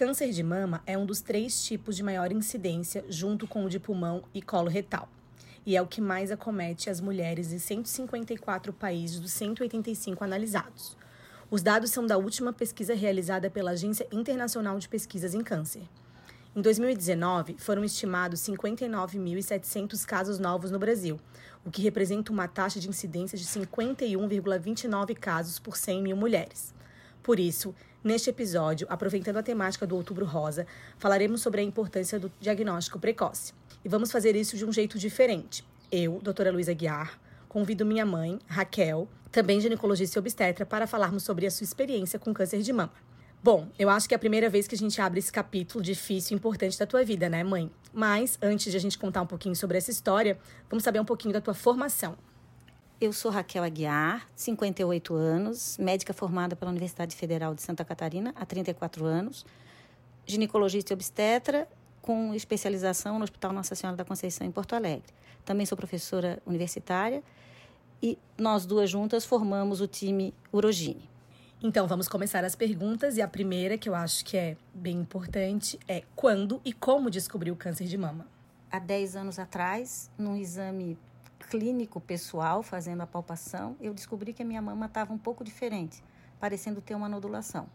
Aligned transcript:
câncer 0.00 0.30
de 0.30 0.42
mama 0.42 0.82
é 0.86 0.96
um 0.96 1.04
dos 1.04 1.20
três 1.20 1.62
tipos 1.62 1.94
de 1.94 2.02
maior 2.02 2.32
incidência, 2.32 3.04
junto 3.10 3.46
com 3.46 3.66
o 3.66 3.68
de 3.68 3.78
pulmão 3.78 4.22
e 4.32 4.40
colo 4.40 4.70
retal. 4.70 5.06
E 5.66 5.76
é 5.76 5.82
o 5.82 5.86
que 5.86 6.00
mais 6.00 6.30
acomete 6.30 6.88
as 6.88 7.02
mulheres 7.02 7.52
em 7.52 7.58
154 7.58 8.72
países 8.72 9.20
dos 9.20 9.30
185 9.32 10.24
analisados. 10.24 10.96
Os 11.50 11.60
dados 11.60 11.90
são 11.90 12.06
da 12.06 12.16
última 12.16 12.50
pesquisa 12.50 12.94
realizada 12.94 13.50
pela 13.50 13.72
Agência 13.72 14.06
Internacional 14.10 14.78
de 14.78 14.88
Pesquisas 14.88 15.34
em 15.34 15.42
Câncer. 15.42 15.82
Em 16.56 16.62
2019, 16.62 17.56
foram 17.58 17.84
estimados 17.84 18.40
59.700 18.40 20.06
casos 20.06 20.38
novos 20.38 20.70
no 20.70 20.78
Brasil, 20.78 21.20
o 21.62 21.70
que 21.70 21.82
representa 21.82 22.32
uma 22.32 22.48
taxa 22.48 22.80
de 22.80 22.88
incidência 22.88 23.36
de 23.36 23.44
51,29 23.44 25.14
casos 25.14 25.58
por 25.58 25.76
100 25.76 26.02
mil 26.02 26.16
mulheres. 26.16 26.72
Por 27.22 27.38
isso, 27.38 27.74
neste 28.02 28.30
episódio, 28.30 28.86
aproveitando 28.90 29.36
a 29.36 29.42
temática 29.42 29.86
do 29.86 29.96
Outubro 29.96 30.24
Rosa, 30.24 30.66
falaremos 30.98 31.42
sobre 31.42 31.60
a 31.60 31.64
importância 31.64 32.18
do 32.18 32.32
diagnóstico 32.40 32.98
precoce. 32.98 33.52
E 33.84 33.88
vamos 33.88 34.10
fazer 34.10 34.36
isso 34.36 34.56
de 34.56 34.64
um 34.64 34.72
jeito 34.72 34.98
diferente. 34.98 35.64
Eu, 35.90 36.20
doutora 36.22 36.50
Luísa 36.50 36.72
Guiar, 36.72 37.18
convido 37.48 37.84
minha 37.84 38.06
mãe, 38.06 38.38
Raquel, 38.46 39.08
também 39.30 39.60
ginecologista 39.60 40.18
e 40.18 40.20
obstetra, 40.20 40.64
para 40.64 40.86
falarmos 40.86 41.22
sobre 41.22 41.46
a 41.46 41.50
sua 41.50 41.64
experiência 41.64 42.18
com 42.18 42.32
câncer 42.32 42.62
de 42.62 42.72
mama. 42.72 42.92
Bom, 43.42 43.68
eu 43.78 43.88
acho 43.88 44.06
que 44.06 44.14
é 44.14 44.16
a 44.16 44.18
primeira 44.18 44.50
vez 44.50 44.68
que 44.68 44.74
a 44.74 44.78
gente 44.78 45.00
abre 45.00 45.18
esse 45.18 45.32
capítulo 45.32 45.82
difícil 45.82 46.34
e 46.34 46.38
importante 46.38 46.78
da 46.78 46.86
tua 46.86 47.02
vida, 47.02 47.28
né, 47.28 47.42
mãe? 47.42 47.70
Mas, 47.92 48.38
antes 48.42 48.70
de 48.70 48.76
a 48.76 48.80
gente 48.80 48.98
contar 48.98 49.22
um 49.22 49.26
pouquinho 49.26 49.56
sobre 49.56 49.78
essa 49.78 49.90
história, 49.90 50.38
vamos 50.68 50.84
saber 50.84 51.00
um 51.00 51.06
pouquinho 51.06 51.32
da 51.32 51.40
tua 51.40 51.54
formação. 51.54 52.18
Eu 53.00 53.14
sou 53.14 53.30
Raquel 53.30 53.64
Aguiar, 53.64 54.28
58 54.36 55.14
anos, 55.14 55.78
médica 55.78 56.12
formada 56.12 56.54
pela 56.54 56.70
Universidade 56.70 57.16
Federal 57.16 57.54
de 57.54 57.62
Santa 57.62 57.82
Catarina 57.82 58.34
há 58.36 58.44
34 58.44 59.06
anos, 59.06 59.46
ginecologista 60.26 60.92
e 60.92 60.94
obstetra 60.94 61.66
com 62.02 62.34
especialização 62.34 63.16
no 63.16 63.24
Hospital 63.24 63.54
Nossa 63.54 63.74
Senhora 63.74 63.96
da 63.96 64.04
Conceição 64.04 64.46
em 64.46 64.50
Porto 64.50 64.74
Alegre. 64.74 65.14
Também 65.46 65.64
sou 65.64 65.78
professora 65.78 66.42
universitária 66.44 67.22
e 68.02 68.18
nós 68.36 68.66
duas 68.66 68.90
juntas 68.90 69.24
formamos 69.24 69.80
o 69.80 69.86
time 69.86 70.34
Urogine. 70.52 71.08
Então, 71.62 71.86
vamos 71.86 72.06
começar 72.06 72.44
as 72.44 72.54
perguntas 72.54 73.16
e 73.16 73.22
a 73.22 73.28
primeira, 73.28 73.78
que 73.78 73.88
eu 73.88 73.94
acho 73.94 74.22
que 74.26 74.36
é 74.36 74.58
bem 74.74 74.98
importante, 74.98 75.80
é 75.88 76.02
quando 76.14 76.60
e 76.66 76.72
como 76.74 77.08
descobriu 77.08 77.54
o 77.54 77.56
câncer 77.56 77.86
de 77.86 77.96
mama? 77.96 78.26
Há 78.70 78.78
10 78.78 79.16
anos 79.16 79.38
atrás, 79.38 80.10
num 80.18 80.36
exame 80.36 80.98
clínico 81.50 82.00
pessoal, 82.00 82.62
fazendo 82.62 83.00
a 83.00 83.06
palpação, 83.06 83.76
eu 83.80 83.92
descobri 83.92 84.32
que 84.32 84.40
a 84.40 84.44
minha 84.44 84.62
mama 84.62 84.86
estava 84.86 85.12
um 85.12 85.18
pouco 85.18 85.42
diferente, 85.42 86.00
parecendo 86.38 86.80
ter 86.80 86.94
uma 86.94 87.08
nodulação. 87.08 87.66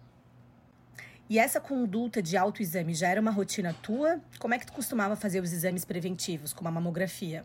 E 1.29 1.37
essa 1.37 1.59
conduta 1.59 2.21
de 2.21 2.37
autoexame 2.37 2.93
já 2.93 3.09
era 3.09 3.19
uma 3.19 3.31
rotina 3.31 3.73
tua? 3.73 4.21
Como 4.39 4.53
é 4.53 4.59
que 4.59 4.65
tu 4.65 4.71
costumava 4.71 5.17
fazer 5.17 5.41
os 5.41 5.51
exames 5.51 5.83
preventivos, 5.83 6.53
como 6.53 6.69
a 6.69 6.71
mamografia? 6.71 7.43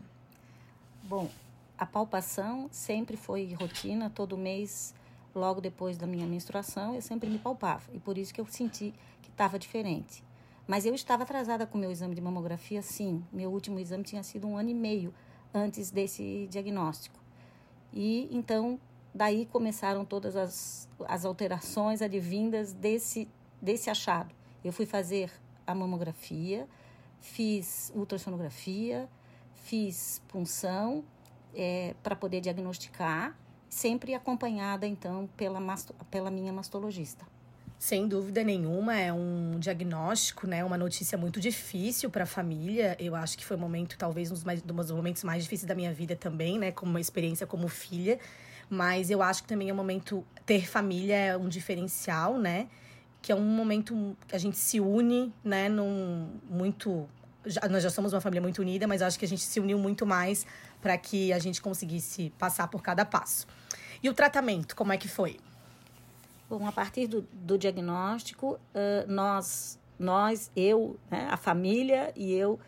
Bom, 1.03 1.29
a 1.77 1.85
palpação 1.85 2.69
sempre 2.71 3.17
foi 3.17 3.53
rotina, 3.53 4.09
todo 4.09 4.37
mês, 4.37 4.93
logo 5.35 5.59
depois 5.59 5.97
da 5.97 6.07
minha 6.07 6.25
menstruação, 6.25 6.95
eu 6.95 7.01
sempre 7.01 7.29
me 7.29 7.39
palpava. 7.39 7.91
E 7.91 7.99
por 7.99 8.17
isso 8.17 8.33
que 8.33 8.39
eu 8.39 8.45
senti 8.45 8.93
que 9.21 9.29
estava 9.29 9.59
diferente. 9.59 10.23
Mas 10.65 10.85
eu 10.85 10.95
estava 10.95 11.23
atrasada 11.23 11.65
com 11.65 11.77
o 11.77 11.81
meu 11.81 11.91
exame 11.91 12.15
de 12.15 12.21
mamografia, 12.21 12.81
sim. 12.81 13.21
Meu 13.33 13.51
último 13.51 13.79
exame 13.79 14.03
tinha 14.05 14.23
sido 14.23 14.47
um 14.47 14.55
ano 14.55 14.69
e 14.69 14.73
meio 14.73 15.13
antes 15.53 15.91
desse 15.91 16.47
diagnóstico. 16.49 17.19
E 17.93 18.27
então, 18.31 18.79
daí 19.13 19.45
começaram 19.45 20.05
todas 20.05 20.35
as, 20.35 20.89
as 21.07 21.25
alterações 21.25 22.01
advindas 22.01 22.73
desse, 22.73 23.27
desse 23.61 23.89
achado. 23.89 24.33
Eu 24.63 24.71
fui 24.71 24.85
fazer 24.85 25.31
a 25.65 25.75
mamografia, 25.75 26.67
fiz 27.19 27.91
ultrassonografia, 27.95 29.09
fiz 29.53 30.21
punção 30.27 31.03
é, 31.53 31.95
para 32.01 32.15
poder 32.15 32.41
diagnosticar, 32.41 33.37
sempre 33.69 34.13
acompanhada 34.13 34.87
então 34.87 35.29
pela, 35.35 35.59
pela 36.09 36.31
minha 36.31 36.53
mastologista. 36.53 37.25
Sem 37.81 38.07
dúvida 38.07 38.43
nenhuma, 38.43 38.95
é 38.95 39.11
um 39.11 39.57
diagnóstico, 39.57 40.45
né? 40.45 40.63
Uma 40.63 40.77
notícia 40.77 41.17
muito 41.17 41.39
difícil 41.39 42.11
para 42.11 42.25
a 42.25 42.27
família. 42.27 42.95
Eu 42.99 43.15
acho 43.15 43.35
que 43.35 43.43
foi 43.43 43.57
um 43.57 43.59
momento, 43.59 43.97
talvez, 43.97 44.29
um 44.29 44.35
dos, 44.35 44.43
mais, 44.43 44.61
um 44.61 44.75
dos 44.75 44.91
momentos 44.91 45.23
mais 45.23 45.41
difíceis 45.41 45.67
da 45.67 45.73
minha 45.73 45.91
vida 45.91 46.15
também, 46.15 46.59
né? 46.59 46.71
Como 46.71 46.91
uma 46.91 46.99
experiência 46.99 47.47
como 47.47 47.67
filha. 47.67 48.19
Mas 48.69 49.09
eu 49.09 49.23
acho 49.23 49.41
que 49.41 49.49
também 49.49 49.69
é 49.69 49.73
um 49.73 49.75
momento. 49.75 50.23
Ter 50.45 50.67
família 50.69 51.15
é 51.15 51.35
um 51.35 51.49
diferencial, 51.49 52.37
né? 52.37 52.67
Que 53.19 53.31
é 53.31 53.35
um 53.35 53.41
momento 53.41 54.15
que 54.27 54.35
a 54.35 54.39
gente 54.39 54.57
se 54.57 54.79
une, 54.79 55.33
né? 55.43 55.67
Num 55.67 56.29
muito. 56.47 57.09
Já, 57.43 57.67
nós 57.67 57.81
já 57.81 57.89
somos 57.89 58.13
uma 58.13 58.21
família 58.21 58.43
muito 58.43 58.61
unida, 58.61 58.85
mas 58.85 59.01
acho 59.01 59.17
que 59.17 59.25
a 59.25 59.27
gente 59.27 59.41
se 59.41 59.59
uniu 59.59 59.79
muito 59.79 60.05
mais 60.05 60.45
para 60.79 60.95
que 60.99 61.33
a 61.33 61.39
gente 61.39 61.59
conseguisse 61.59 62.31
passar 62.37 62.67
por 62.67 62.83
cada 62.83 63.03
passo. 63.05 63.47
E 64.03 64.07
o 64.07 64.13
tratamento, 64.13 64.75
como 64.75 64.93
é 64.93 64.97
que 64.97 65.07
foi? 65.07 65.39
Bom, 66.51 66.67
a 66.67 66.71
partir 66.73 67.07
do, 67.07 67.25
do 67.31 67.57
diagnóstico, 67.57 68.59
uh, 68.75 69.09
nós, 69.09 69.79
nós, 69.97 70.51
eu, 70.53 70.97
né, 71.09 71.25
a 71.31 71.37
família 71.37 72.11
e 72.13 72.33
eu, 72.33 72.59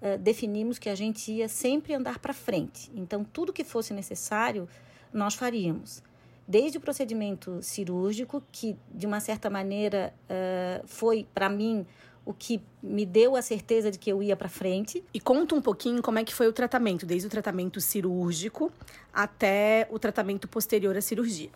uh, 0.00 0.16
definimos 0.16 0.78
que 0.78 0.88
a 0.88 0.94
gente 0.94 1.32
ia 1.32 1.48
sempre 1.48 1.92
andar 1.92 2.20
para 2.20 2.32
frente. 2.32 2.88
Então, 2.94 3.24
tudo 3.24 3.52
que 3.52 3.64
fosse 3.64 3.92
necessário, 3.92 4.68
nós 5.12 5.34
faríamos. 5.34 6.04
Desde 6.46 6.78
o 6.78 6.80
procedimento 6.80 7.60
cirúrgico, 7.62 8.40
que 8.52 8.76
de 8.94 9.08
uma 9.08 9.18
certa 9.18 9.50
maneira 9.50 10.14
uh, 10.30 10.86
foi 10.86 11.26
para 11.34 11.48
mim 11.48 11.84
o 12.24 12.32
que 12.32 12.62
me 12.80 13.04
deu 13.04 13.34
a 13.34 13.42
certeza 13.42 13.90
de 13.90 13.98
que 13.98 14.12
eu 14.12 14.22
ia 14.22 14.36
para 14.36 14.48
frente. 14.48 15.02
E 15.12 15.18
conta 15.18 15.56
um 15.56 15.60
pouquinho 15.60 16.00
como 16.00 16.20
é 16.20 16.22
que 16.22 16.32
foi 16.32 16.46
o 16.46 16.52
tratamento, 16.52 17.04
desde 17.04 17.26
o 17.26 17.30
tratamento 17.30 17.80
cirúrgico 17.80 18.70
até 19.12 19.88
o 19.90 19.98
tratamento 19.98 20.46
posterior 20.46 20.96
à 20.96 21.00
cirurgia. 21.00 21.50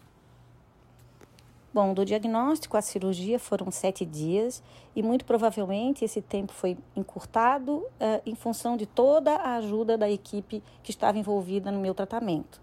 Bom, 1.77 1.93
do 1.93 2.07
diagnóstico 2.07 2.75
à 2.79 2.81
cirurgia 2.81 3.39
foram 3.39 3.71
sete 3.71 4.03
dias 4.03 4.63
e 4.95 5.03
muito 5.03 5.27
provavelmente 5.27 6.07
esse 6.07 6.23
tempo 6.23 6.51
foi 6.51 6.79
encurtado 6.97 7.81
uh, 7.81 8.23
em 8.25 8.35
função 8.35 8.79
de 8.79 8.87
toda 8.87 9.35
a 9.37 9.57
ajuda 9.57 9.99
da 9.99 10.11
equipe 10.11 10.63
que 10.83 10.91
estava 10.91 11.19
envolvida 11.19 11.71
no 11.71 11.79
meu 11.79 11.93
tratamento. 11.93 12.63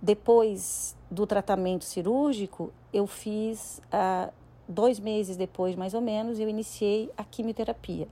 Depois 0.00 0.96
do 1.10 1.26
tratamento 1.26 1.84
cirúrgico, 1.84 2.72
eu 2.92 3.04
fiz, 3.04 3.82
uh, 3.86 4.32
dois 4.68 5.00
meses 5.00 5.36
depois 5.36 5.74
mais 5.74 5.92
ou 5.92 6.00
menos, 6.00 6.38
eu 6.38 6.48
iniciei 6.48 7.10
a 7.16 7.24
quimioterapia. 7.24 8.06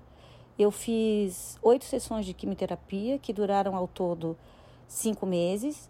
Eu 0.59 0.73
fiz 0.73 1.57
oito 1.63 1.85
sessões 1.85 2.27
de 2.27 2.35
quimioterapia 2.35 3.21
que 3.21 3.33
duraram 3.33 3.77
ao 3.77 3.87
todo 3.87 4.37
cinco 4.89 5.25
meses 5.25 5.89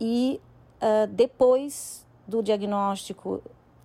e 0.00 0.40
uh, 0.82 1.06
depois 1.06 2.04
do 2.26 2.42
diagnóstico 2.42 3.40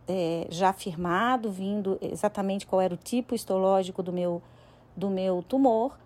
é, 0.08 0.48
já 0.50 0.70
afirmado, 0.70 1.52
vindo 1.52 1.98
exatamente 2.02 2.66
qual 2.66 2.82
era 2.82 2.94
o 2.94 2.98
tipo 2.98 3.34
histológico 3.34 4.04
do 4.04 4.14
meu, 4.14 4.42
do 4.96 5.10
meu 5.10 5.44
tumor, 5.44 5.98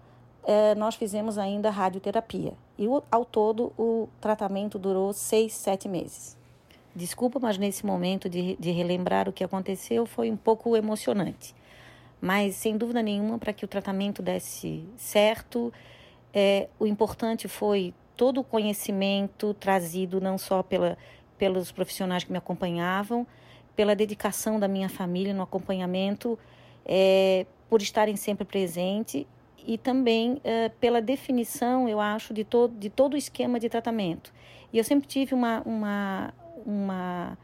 é, 0.44 0.74
nós 0.76 0.96
fizemos 0.96 1.38
ainda 1.38 1.70
radioterapia. 1.70 2.54
E 2.78 2.88
o, 2.88 3.04
ao 3.12 3.26
todo 3.26 3.74
o 3.78 4.08
tratamento 4.22 4.80
durou 4.80 5.12
seis, 5.14 5.54
sete 5.54 5.88
meses. 5.88 6.38
Desculpa, 6.96 7.40
mas 7.40 7.58
nesse 7.58 7.86
momento 7.86 8.30
de, 8.30 8.56
de 8.58 8.72
relembrar 8.72 9.30
o 9.30 9.34
que 9.34 9.44
aconteceu 9.44 10.06
foi 10.06 10.32
um 10.32 10.38
pouco 10.38 10.76
emocionante. 10.76 11.54
Mas, 12.22 12.56
sem 12.56 12.78
dúvida 12.78 13.02
nenhuma, 13.02 13.38
para 13.38 13.54
que 13.54 13.64
o 13.64 13.68
tratamento 13.68 14.22
desse 14.22 14.84
certo, 14.98 15.72
é, 16.34 16.68
o 16.80 16.86
importante 16.86 17.48
foi 17.48 17.94
todo 18.18 18.42
o 18.42 18.44
conhecimento 18.44 19.54
trazido 19.54 20.20
não 20.20 20.38
só 20.38 20.62
pela, 20.62 20.98
pelos 21.38 21.72
profissionais 21.72 22.24
que 22.26 22.32
me 22.32 22.38
acompanhavam, 22.38 23.26
pela 23.80 23.96
dedicação 23.96 24.60
da 24.60 24.68
minha 24.68 24.90
família 24.90 25.34
no 25.34 25.42
acompanhamento, 25.42 26.38
é, 26.86 27.46
por 27.70 27.82
estarem 27.82 28.18
sempre 28.18 28.44
presentes 28.44 29.26
e 29.66 29.78
também 29.78 30.42
é, 30.44 30.68
pela 30.68 31.02
definição, 31.02 31.88
eu 31.88 32.02
acho, 32.02 32.34
de, 32.34 32.44
todo 32.44 32.78
de 32.78 32.90
todo 32.90 33.14
o 33.14 33.16
esquema 33.16 33.58
de 33.58 33.70
tratamento. 33.70 34.34
E 34.74 34.78
eu 34.78 34.84
sempre 34.84 35.08
tive 35.08 35.34
uma, 35.34 35.62
uma, 35.62 36.34
uma, 36.66 37.38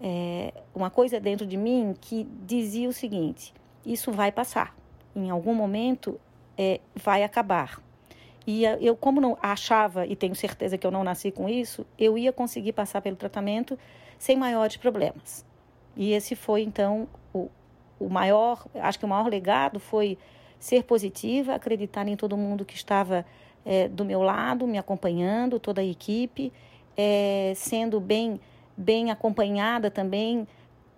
é, 0.00 0.52
uma 0.74 0.90
coisa 0.90 1.20
dentro 1.20 1.46
de 1.46 1.56
mim 1.56 1.94
que 2.00 2.26
dizia 2.44 2.88
o 2.88 2.92
seguinte: 2.92 3.54
isso 3.86 4.10
vai 4.10 4.32
passar, 4.32 4.76
em 5.14 5.30
algum 5.30 5.54
momento 5.54 6.20
é, 6.58 6.80
vai 6.96 7.22
acabar. 7.22 7.80
E 8.44 8.64
eu, 8.64 8.96
como 8.96 9.20
não 9.20 9.38
achava, 9.40 10.04
e 10.04 10.16
tenho 10.16 10.34
certeza 10.34 10.76
que 10.76 10.84
eu 10.84 10.90
não 10.90 11.04
nasci 11.04 11.30
com 11.30 11.48
isso, 11.48 11.86
eu 11.96 12.18
ia 12.18 12.32
conseguir 12.32 12.72
passar 12.72 13.00
pelo 13.00 13.14
tratamento 13.14 13.78
sem 14.18 14.36
maiores 14.36 14.76
problemas. 14.76 15.48
E 15.96 16.12
esse 16.12 16.34
foi, 16.34 16.62
então, 16.62 17.08
o, 17.32 17.48
o 17.98 18.08
maior, 18.08 18.64
acho 18.74 18.98
que 18.98 19.04
o 19.04 19.08
maior 19.08 19.28
legado 19.28 19.78
foi 19.78 20.16
ser 20.58 20.84
positiva, 20.84 21.54
acreditar 21.54 22.06
em 22.06 22.16
todo 22.16 22.36
mundo 22.36 22.64
que 22.64 22.74
estava 22.74 23.24
é, 23.64 23.88
do 23.88 24.04
meu 24.04 24.22
lado, 24.22 24.66
me 24.66 24.78
acompanhando, 24.78 25.58
toda 25.58 25.80
a 25.80 25.84
equipe, 25.84 26.52
é, 26.96 27.52
sendo 27.56 28.00
bem, 28.00 28.40
bem 28.76 29.10
acompanhada 29.10 29.90
também 29.90 30.46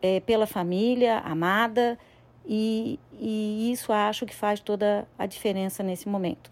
é, 0.00 0.20
pela 0.20 0.46
família, 0.46 1.18
amada, 1.18 1.98
e, 2.44 2.98
e 3.12 3.70
isso 3.70 3.92
acho 3.92 4.26
que 4.26 4.34
faz 4.34 4.58
toda 4.58 5.06
a 5.16 5.26
diferença 5.26 5.82
nesse 5.82 6.08
momento. 6.08 6.50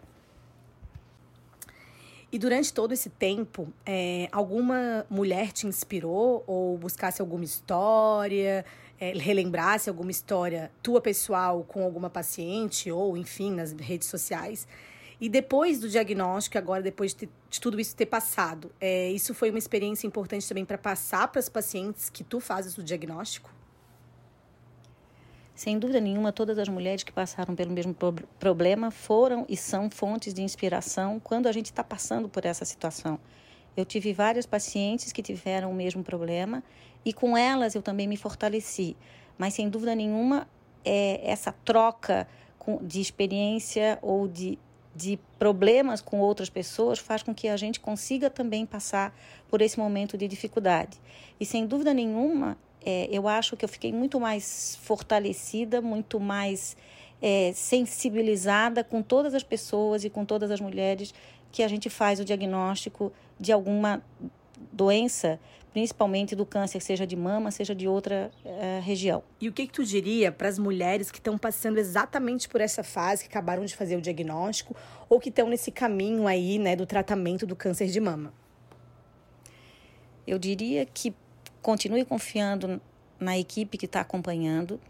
E 2.33 2.39
durante 2.39 2.73
todo 2.73 2.93
esse 2.93 3.11
tempo, 3.11 3.69
é, 3.85 4.29
alguma 4.31 5.05
mulher 5.11 5.51
te 5.51 5.67
inspirou 5.67 6.45
ou 6.47 6.79
buscasse 6.79 7.21
alguma 7.21 7.45
história, 7.45 8.65
é, 9.01 9.13
relembrasse 9.13 9.89
alguma 9.89 10.13
história 10.13 10.71
tua 10.81 11.01
pessoal 11.01 11.65
com 11.67 11.83
alguma 11.83 12.09
paciente 12.09 12.91
ou, 12.91 13.17
enfim, 13.17 13.53
nas 13.53 13.73
redes 13.73 14.07
sociais? 14.07 14.69
E 15.21 15.29
depois 15.29 15.81
do 15.81 15.89
diagnóstico, 15.89 16.57
agora 16.57 16.83
depois 16.83 17.11
de, 17.11 17.27
ter, 17.27 17.29
de 17.51 17.61
tudo 17.61 17.81
isso 17.81 17.97
ter 17.97 18.07
passado, 18.07 18.71
é, 18.81 19.11
isso 19.11 19.35
foi 19.35 19.51
uma 19.51 19.59
experiência 19.59 20.07
importante 20.07 20.49
também 20.49 20.65
para 20.65 20.79
passar 20.79 21.29
para 21.29 21.41
as 21.41 21.49
pacientes 21.49 22.09
que 22.09 22.23
tu 22.23 22.39
fazes 22.39 22.79
o 22.79 22.83
diagnóstico? 22.83 23.51
Sem 25.61 25.79
dúvida 25.79 26.01
nenhuma, 26.01 26.33
todas 26.33 26.59
as 26.59 26.71
mulheres 26.71 27.03
que 27.03 27.13
passaram 27.13 27.55
pelo 27.55 27.71
mesmo 27.71 27.95
problema 28.39 28.91
foram 28.91 29.45
e 29.47 29.59
são 29.59 29.91
fontes 29.91 30.33
de 30.33 30.41
inspiração 30.41 31.21
quando 31.21 31.49
a 31.49 31.53
gente 31.53 31.67
está 31.67 31.85
passando 31.85 32.31
por 32.31 32.47
essa 32.47 32.65
situação. 32.65 33.19
Eu 33.77 33.85
tive 33.85 34.15
várias 34.15 34.47
pacientes 34.47 35.13
que 35.13 35.23
tiveram 35.23 35.71
o 35.71 35.75
mesmo 35.75 36.03
problema 36.03 36.65
e 37.05 37.13
com 37.13 37.37
elas 37.37 37.75
eu 37.75 37.83
também 37.83 38.09
me 38.09 38.17
fortaleci. 38.17 38.97
Mas 39.37 39.53
sem 39.53 39.69
dúvida 39.69 39.95
nenhuma, 39.95 40.49
é, 40.83 41.21
essa 41.31 41.53
troca 41.53 42.27
de 42.81 43.03
experiência 43.03 43.99
ou 44.01 44.27
de, 44.27 44.59
de 44.97 45.19
problemas 45.39 46.01
com 46.01 46.21
outras 46.21 46.49
pessoas 46.49 46.99
faz 46.99 47.23
com 47.23 47.35
que 47.35 47.49
a 47.49 47.57
gente 47.59 47.79
consiga 47.79 48.31
também 48.31 48.65
passar 48.65 49.15
por 49.47 49.61
esse 49.61 49.79
momento 49.79 50.17
de 50.17 50.27
dificuldade. 50.27 50.99
E 51.39 51.45
sem 51.45 51.67
dúvida 51.67 51.93
nenhuma, 51.93 52.57
é, 52.85 53.09
eu 53.11 53.29
acho 53.29 53.57
que 53.57 53.65
eu 53.65 53.69
fiquei 53.69 53.93
muito 53.93 54.19
mais 54.19 54.79
fortalecida, 54.83 55.81
muito 55.81 56.19
mais 56.19 56.77
é, 57.21 57.53
sensibilizada 57.55 58.83
com 58.83 59.03
todas 59.03 59.35
as 59.35 59.43
pessoas 59.43 60.05
e 60.05 60.11
com 60.11 60.25
todas 60.25 60.51
as 60.51 60.61
mulheres 60.61 61.15
que 61.53 61.63
a 61.63 61.69
gente 61.69 61.91
faz 61.91 62.21
o 62.21 62.25
diagnóstico 62.25 63.13
de 63.39 63.53
alguma 63.53 64.03
doença, 64.73 65.39
principalmente 65.73 66.35
do 66.35 66.47
câncer, 66.47 66.81
seja 66.81 67.07
de 67.07 67.17
mama, 67.17 67.51
seja 67.51 67.75
de 67.75 67.87
outra 67.87 68.31
é, 68.45 68.81
região. 68.83 69.23
E 69.41 69.49
o 69.49 69.53
que, 69.53 69.67
que 69.67 69.73
tu 69.73 69.85
diria 69.85 70.33
para 70.33 70.49
as 70.49 70.59
mulheres 70.59 71.11
que 71.11 71.19
estão 71.19 71.37
passando 71.37 71.79
exatamente 71.79 72.49
por 72.49 72.61
essa 72.61 72.83
fase, 72.83 73.25
que 73.25 73.29
acabaram 73.29 73.65
de 73.65 73.75
fazer 73.75 73.97
o 73.97 74.01
diagnóstico, 74.01 74.75
ou 75.09 75.21
que 75.21 75.29
estão 75.29 75.49
nesse 75.49 75.71
caminho 75.71 76.27
aí, 76.27 76.59
né, 76.59 76.75
do 76.75 76.87
tratamento 76.87 77.47
do 77.47 77.55
câncer 77.55 77.89
de 77.89 78.01
mama? 78.01 78.33
Eu 80.27 80.39
diria 80.39 80.87
que 80.87 81.15
continue 81.63 82.05
confiando 82.05 82.81
na 83.19 83.39
equipe 83.39 83.77
que 83.77 83.87
está 83.87 84.01
acompanhando 84.01 84.81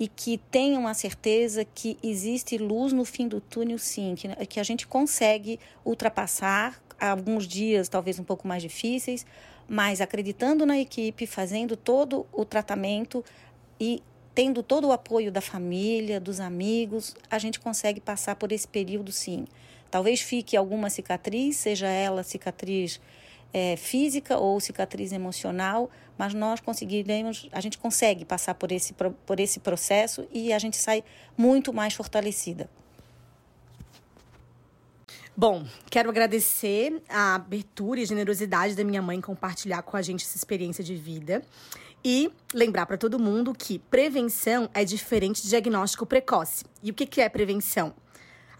e 0.00 0.06
que 0.06 0.38
tenham 0.50 0.86
a 0.86 0.94
certeza 0.94 1.64
que 1.64 1.98
existe 2.02 2.56
luz 2.56 2.92
no 2.92 3.04
fim 3.04 3.26
do 3.26 3.40
túnel, 3.40 3.78
sim, 3.78 4.14
que, 4.16 4.28
que 4.46 4.60
a 4.60 4.62
gente 4.62 4.86
consegue 4.86 5.58
ultrapassar 5.84 6.80
alguns 7.00 7.46
dias 7.46 7.88
talvez 7.88 8.18
um 8.18 8.24
pouco 8.24 8.46
mais 8.46 8.62
difíceis, 8.62 9.26
mas 9.68 10.00
acreditando 10.00 10.64
na 10.64 10.78
equipe, 10.78 11.26
fazendo 11.26 11.76
todo 11.76 12.26
o 12.32 12.44
tratamento 12.44 13.24
e 13.78 14.02
tendo 14.34 14.62
todo 14.62 14.86
o 14.86 14.92
apoio 14.92 15.32
da 15.32 15.40
família, 15.40 16.20
dos 16.20 16.38
amigos, 16.38 17.16
a 17.28 17.38
gente 17.38 17.58
consegue 17.58 18.00
passar 18.00 18.36
por 18.36 18.52
esse 18.52 18.68
período 18.68 19.10
sim. 19.10 19.46
Talvez 19.90 20.20
fique 20.20 20.56
alguma 20.56 20.90
cicatriz, 20.90 21.56
seja 21.56 21.88
ela 21.88 22.22
cicatriz 22.22 23.00
é, 23.52 23.76
física 23.76 24.36
ou 24.36 24.60
cicatriz 24.60 25.12
emocional, 25.12 25.90
mas 26.16 26.34
nós 26.34 26.60
conseguiremos, 26.60 27.48
a 27.52 27.60
gente 27.60 27.78
consegue 27.78 28.24
passar 28.24 28.54
por 28.54 28.72
esse, 28.72 28.92
por 28.92 29.40
esse 29.40 29.60
processo 29.60 30.26
e 30.32 30.52
a 30.52 30.58
gente 30.58 30.76
sai 30.76 31.04
muito 31.36 31.72
mais 31.72 31.94
fortalecida. 31.94 32.68
Bom, 35.36 35.64
quero 35.88 36.10
agradecer 36.10 37.00
a 37.08 37.36
abertura 37.36 38.00
e 38.00 38.04
generosidade 38.04 38.74
da 38.74 38.82
minha 38.82 39.00
mãe 39.00 39.20
compartilhar 39.20 39.82
com 39.82 39.96
a 39.96 40.02
gente 40.02 40.24
essa 40.24 40.36
experiência 40.36 40.82
de 40.82 40.96
vida. 40.96 41.44
E 42.04 42.30
lembrar 42.54 42.86
para 42.86 42.96
todo 42.96 43.18
mundo 43.18 43.52
que 43.52 43.78
prevenção 43.78 44.68
é 44.72 44.84
diferente 44.84 45.42
de 45.42 45.48
diagnóstico 45.48 46.06
precoce. 46.06 46.64
E 46.82 46.90
o 46.90 46.94
que, 46.94 47.06
que 47.06 47.20
é 47.20 47.28
prevenção? 47.28 47.94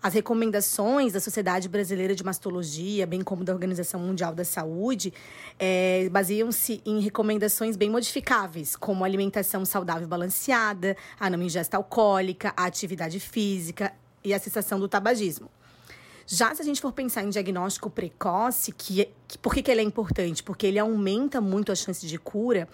As 0.01 0.15
recomendações 0.15 1.13
da 1.13 1.21
Sociedade 1.21 1.69
Brasileira 1.69 2.15
de 2.15 2.23
Mastologia, 2.23 3.05
bem 3.05 3.21
como 3.23 3.43
da 3.43 3.53
Organização 3.53 3.99
Mundial 3.99 4.33
da 4.33 4.45
Saúde, 4.45 5.13
é, 5.59 6.09
baseiam-se 6.11 6.81
em 6.87 7.01
recomendações 7.01 7.77
bem 7.77 7.91
modificáveis, 7.91 8.77
como 8.77 9.05
alimentação 9.05 9.65
saudável 9.65 10.07
balanceada, 10.07 10.97
a 11.19 11.29
não 11.29 11.43
ingesta 11.43 11.77
alcoólica, 11.77 12.53
a 12.57 12.67
atividade 12.67 13.19
física 13.19 13.93
e 14.23 14.33
a 14.33 14.39
cessação 14.39 14.79
do 14.79 14.89
tabagismo. 14.89 15.51
Já 16.31 16.55
se 16.55 16.63
a 16.63 16.65
gente 16.65 16.81
for 16.81 16.93
pensar 16.93 17.25
em 17.25 17.31
diagnóstico 17.31 17.91
precoce, 17.91 18.71
que, 18.71 19.09
que 19.27 19.37
por 19.39 19.53
que, 19.53 19.63
que 19.63 19.71
ele 19.71 19.81
é 19.81 19.85
importante? 19.85 20.45
Porque 20.45 20.67
ele 20.67 20.79
aumenta 20.79 21.41
muito 21.41 21.73
as 21.73 21.79
chances 21.79 22.09
de 22.09 22.19
cura. 22.19 22.69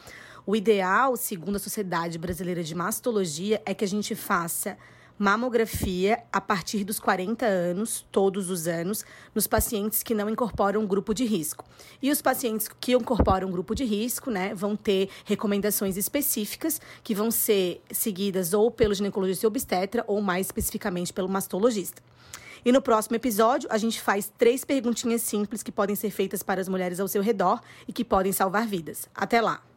O 0.44 0.54
ideal, 0.54 1.16
segundo 1.16 1.56
a 1.56 1.60
Sociedade 1.60 2.18
Brasileira 2.18 2.62
de 2.62 2.74
Mastologia, 2.74 3.62
é 3.64 3.72
que 3.72 3.84
a 3.84 3.88
gente 3.88 4.14
faça 4.14 4.76
mamografia 5.18 6.22
a 6.32 6.40
partir 6.40 6.84
dos 6.84 6.98
40 6.98 7.46
anos, 7.46 8.04
todos 8.10 8.50
os 8.50 8.66
anos, 8.66 9.04
nos 9.34 9.46
pacientes 9.46 10.02
que 10.02 10.14
não 10.14 10.28
incorporam 10.28 10.86
grupo 10.86 11.14
de 11.14 11.24
risco. 11.24 11.64
E 12.02 12.10
os 12.10 12.20
pacientes 12.20 12.68
que 12.80 12.92
incorporam 12.92 13.50
grupo 13.50 13.74
de 13.74 13.84
risco, 13.84 14.30
né, 14.30 14.54
vão 14.54 14.76
ter 14.76 15.08
recomendações 15.24 15.96
específicas 15.96 16.80
que 17.02 17.14
vão 17.14 17.30
ser 17.30 17.82
seguidas 17.90 18.52
ou 18.52 18.70
pelo 18.70 18.94
ginecologista 18.94 19.46
e 19.46 19.48
obstetra 19.48 20.04
ou 20.06 20.20
mais 20.20 20.46
especificamente 20.46 21.12
pelo 21.12 21.28
mastologista. 21.28 22.02
E 22.64 22.72
no 22.72 22.80
próximo 22.80 23.14
episódio, 23.14 23.68
a 23.70 23.76
gente 23.76 24.00
faz 24.00 24.32
três 24.38 24.64
perguntinhas 24.64 25.20
simples 25.20 25.62
que 25.62 25.70
podem 25.70 25.94
ser 25.94 26.10
feitas 26.10 26.42
para 26.42 26.60
as 26.60 26.68
mulheres 26.68 26.98
ao 26.98 27.06
seu 27.06 27.22
redor 27.22 27.60
e 27.86 27.92
que 27.92 28.04
podem 28.04 28.32
salvar 28.32 28.66
vidas. 28.66 29.06
Até 29.14 29.40
lá! 29.40 29.73